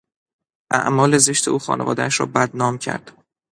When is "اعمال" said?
0.71-1.17